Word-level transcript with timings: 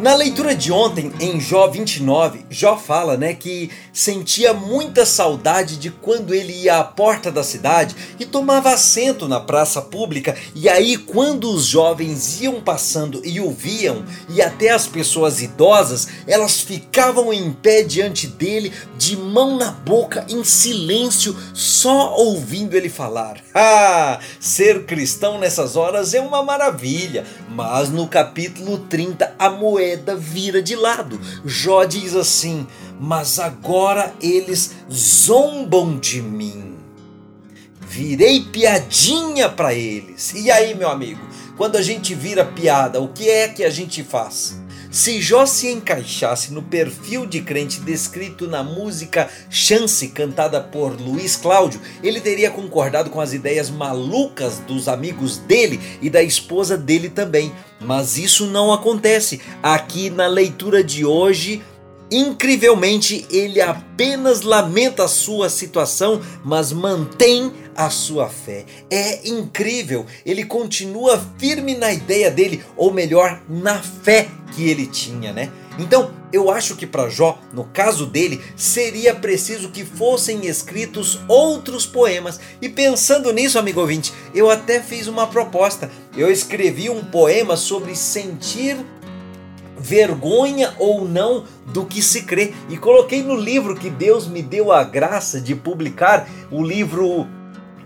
Na 0.00 0.14
leitura 0.14 0.54
de 0.54 0.72
ontem, 0.72 1.12
em 1.20 1.38
Jó 1.38 1.68
29, 1.68 2.46
Jó 2.48 2.74
fala, 2.74 3.18
né, 3.18 3.34
que 3.34 3.70
sentia 3.92 4.54
muita 4.54 5.04
saudade 5.04 5.76
de 5.76 5.90
quando 5.90 6.34
ele 6.34 6.54
ia 6.54 6.78
à 6.78 6.84
porta 6.84 7.30
da 7.30 7.42
cidade 7.42 7.94
e 8.18 8.24
tomava 8.24 8.72
assento 8.72 9.28
na 9.28 9.38
praça 9.38 9.82
pública, 9.82 10.34
e 10.54 10.70
aí 10.70 10.96
quando 10.96 11.52
os 11.52 11.66
jovens 11.66 12.40
iam 12.40 12.62
passando 12.62 13.20
e 13.26 13.42
o 13.42 13.50
viam, 13.50 14.02
e 14.30 14.40
até 14.40 14.70
as 14.70 14.86
pessoas 14.86 15.42
idosas, 15.42 16.08
elas 16.26 16.62
ficavam 16.62 17.30
em 17.30 17.52
pé 17.52 17.82
diante 17.82 18.26
dele, 18.26 18.72
de 18.96 19.18
mão 19.18 19.58
na 19.58 19.70
boca, 19.70 20.24
em 20.30 20.42
silêncio, 20.42 21.36
só 21.52 22.14
ouvindo 22.14 22.74
ele 22.74 22.88
falar. 22.88 23.36
Ah, 23.62 24.20
ser 24.38 24.86
cristão 24.86 25.38
nessas 25.38 25.76
horas 25.76 26.14
é 26.14 26.20
uma 26.20 26.42
maravilha, 26.42 27.26
mas 27.50 27.90
no 27.90 28.06
capítulo 28.06 28.78
30 28.78 29.34
a 29.38 29.50
moeda 29.50 29.89
moeda 29.90 30.14
vira 30.14 30.62
de 30.62 30.76
lado. 30.76 31.20
Jó 31.44 31.84
diz 31.84 32.14
assim: 32.14 32.66
Mas 32.98 33.38
agora 33.38 34.14
eles 34.20 34.72
zombam 34.90 35.98
de 35.98 36.22
mim. 36.22 36.76
Virei 37.80 38.40
piadinha 38.40 39.48
para 39.48 39.74
eles. 39.74 40.32
E 40.34 40.50
aí, 40.50 40.74
meu 40.74 40.88
amigo, 40.88 41.20
quando 41.56 41.76
a 41.76 41.82
gente 41.82 42.14
vira 42.14 42.44
piada, 42.44 43.00
o 43.00 43.08
que 43.08 43.28
é 43.28 43.48
que 43.48 43.64
a 43.64 43.70
gente 43.70 44.04
faz? 44.04 44.59
Se 44.90 45.20
Jó 45.20 45.46
se 45.46 45.70
encaixasse 45.70 46.52
no 46.52 46.62
perfil 46.62 47.24
de 47.24 47.40
crente 47.40 47.80
descrito 47.80 48.48
na 48.48 48.64
música 48.64 49.30
Chance, 49.48 50.08
cantada 50.08 50.60
por 50.60 51.00
Luiz 51.00 51.36
Cláudio, 51.36 51.80
ele 52.02 52.20
teria 52.20 52.50
concordado 52.50 53.08
com 53.08 53.20
as 53.20 53.32
ideias 53.32 53.70
malucas 53.70 54.58
dos 54.58 54.88
amigos 54.88 55.36
dele 55.36 55.78
e 56.02 56.10
da 56.10 56.24
esposa 56.24 56.76
dele 56.76 57.08
também. 57.08 57.52
Mas 57.78 58.18
isso 58.18 58.46
não 58.46 58.72
acontece. 58.72 59.40
Aqui 59.62 60.10
na 60.10 60.26
leitura 60.26 60.82
de 60.82 61.04
hoje, 61.04 61.62
Incrivelmente, 62.10 63.24
ele 63.30 63.60
apenas 63.60 64.42
lamenta 64.42 65.04
a 65.04 65.08
sua 65.08 65.48
situação, 65.48 66.20
mas 66.44 66.72
mantém 66.72 67.52
a 67.76 67.88
sua 67.88 68.28
fé. 68.28 68.64
É 68.90 69.28
incrível, 69.28 70.04
ele 70.26 70.44
continua 70.44 71.22
firme 71.38 71.76
na 71.76 71.92
ideia 71.92 72.30
dele, 72.30 72.64
ou 72.76 72.92
melhor, 72.92 73.40
na 73.48 73.80
fé 73.80 74.28
que 74.54 74.68
ele 74.68 74.86
tinha, 74.86 75.32
né? 75.32 75.52
Então, 75.78 76.10
eu 76.32 76.50
acho 76.50 76.76
que 76.76 76.86
para 76.86 77.08
Jó, 77.08 77.38
no 77.52 77.64
caso 77.64 78.04
dele, 78.06 78.40
seria 78.56 79.14
preciso 79.14 79.70
que 79.70 79.84
fossem 79.84 80.46
escritos 80.46 81.18
outros 81.26 81.86
poemas. 81.86 82.38
E 82.60 82.68
pensando 82.68 83.32
nisso, 83.32 83.58
amigo 83.58 83.80
ouvinte, 83.80 84.12
eu 84.34 84.50
até 84.50 84.80
fiz 84.80 85.06
uma 85.06 85.26
proposta. 85.26 85.90
Eu 86.16 86.30
escrevi 86.30 86.90
um 86.90 87.04
poema 87.04 87.56
sobre 87.56 87.96
sentir 87.96 88.76
vergonha 89.80 90.74
ou 90.78 91.06
não 91.06 91.44
do 91.66 91.84
que 91.84 92.02
se 92.02 92.22
crê. 92.22 92.52
E 92.68 92.76
coloquei 92.76 93.22
no 93.22 93.34
livro 93.34 93.74
que 93.74 93.90
Deus 93.90 94.28
me 94.28 94.42
deu 94.42 94.70
a 94.70 94.84
graça 94.84 95.40
de 95.40 95.54
publicar, 95.54 96.28
o 96.50 96.62
livro 96.62 97.26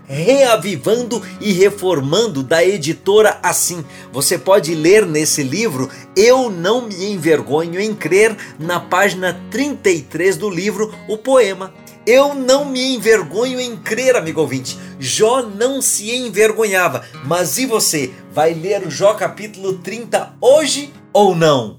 Reavivando 0.07 1.21
e 1.41 1.51
Reformando 1.51 2.43
da 2.43 2.63
editora 2.63 3.39
Assim. 3.41 3.83
Você 4.11 4.37
pode 4.37 4.75
ler 4.75 5.05
nesse 5.05 5.41
livro 5.41 5.89
Eu 6.15 6.49
Não 6.51 6.81
Me 6.87 7.11
Envergonho 7.11 7.79
em 7.79 7.93
Crer, 7.95 8.35
na 8.59 8.79
página 8.79 9.41
33 9.49 10.37
do 10.37 10.49
livro, 10.49 10.93
o 11.07 11.17
poema. 11.17 11.73
Eu 12.05 12.35
não 12.35 12.65
me 12.65 12.95
envergonho 12.95 13.59
em 13.59 13.75
crer, 13.75 14.15
amigo 14.15 14.39
ouvinte. 14.39 14.77
Jó 14.99 15.41
não 15.41 15.81
se 15.81 16.15
envergonhava. 16.15 17.03
Mas 17.25 17.57
e 17.57 17.65
você? 17.65 18.11
Vai 18.31 18.53
ler 18.53 18.85
o 18.85 18.91
Jó 18.91 19.15
capítulo 19.15 19.79
30 19.79 20.33
hoje 20.39 20.93
ou 21.11 21.35
não? 21.35 21.73